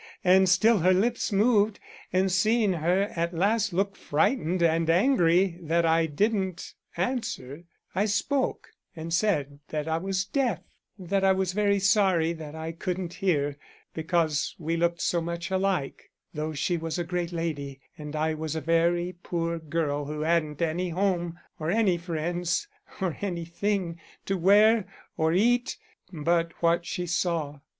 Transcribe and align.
And 0.23 0.49
still 0.49 0.79
her 0.79 0.95
lips 0.95 1.31
moved, 1.31 1.79
and 2.11 2.31
seeing 2.31 2.73
her 2.73 3.03
at 3.15 3.35
last 3.35 3.71
look 3.71 3.95
frightened 3.95 4.63
and 4.63 4.89
angry 4.89 5.59
that 5.61 5.85
I 5.85 6.07
didn't 6.07 6.73
answer, 6.97 7.65
I 7.93 8.05
spoke 8.05 8.71
and 8.95 9.13
said 9.13 9.59
that 9.69 9.87
I 9.87 9.99
was 9.99 10.25
deaf; 10.25 10.57
that 10.97 11.23
I 11.23 11.33
was 11.33 11.53
very 11.53 11.77
sorry 11.77 12.33
that 12.33 12.55
I 12.55 12.71
couldn't 12.71 13.13
hear 13.13 13.57
because 13.93 14.55
we 14.57 14.75
looked 14.75 15.01
so 15.01 15.21
much 15.21 15.51
alike, 15.51 16.09
though 16.33 16.53
she 16.53 16.77
was 16.77 16.97
a 16.97 17.03
great 17.03 17.31
lady 17.31 17.79
and 17.95 18.15
I 18.15 18.33
was 18.33 18.55
a 18.55 18.59
very, 18.61 18.89
very 18.93 19.15
poor 19.21 19.59
girl 19.59 20.05
who 20.05 20.21
hadn't 20.21 20.63
any 20.63 20.89
home 20.89 21.37
or 21.59 21.69
any 21.69 21.99
friends, 21.99 22.67
or 22.99 23.15
anything 23.21 23.99
to 24.25 24.35
wear 24.35 24.87
or 25.15 25.31
eat 25.31 25.77
but 26.11 26.53
what 26.59 26.87
she 26.87 27.05
saw. 27.05 27.59